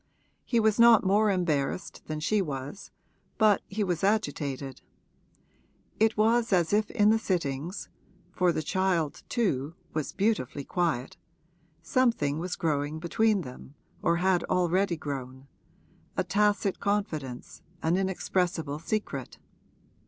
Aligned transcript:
He 0.43 0.59
was 0.59 0.79
not 0.79 1.03
more 1.05 1.29
embarrassed 1.29 2.07
than 2.07 2.19
she 2.19 2.41
was, 2.41 2.89
but 3.37 3.61
he 3.67 3.83
was 3.83 4.03
agitated: 4.03 4.81
it 5.99 6.17
was 6.17 6.51
as 6.51 6.73
if 6.73 6.89
in 6.89 7.11
the 7.11 7.19
sittings 7.19 7.87
(for 8.31 8.51
the 8.51 8.63
child, 8.63 9.21
too, 9.29 9.75
was 9.93 10.11
beautifully 10.11 10.63
quiet) 10.63 11.17
something 11.83 12.39
was 12.39 12.55
growing 12.55 12.97
between 12.97 13.41
them 13.41 13.75
or 14.01 14.15
had 14.15 14.43
already 14.45 14.97
grown 14.97 15.47
a 16.17 16.23
tacit 16.23 16.79
confidence, 16.79 17.61
an 17.83 17.95
inexpressible 17.95 18.79
secret. 18.79 19.37